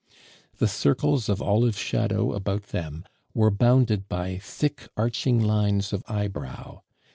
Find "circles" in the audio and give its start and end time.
0.67-1.29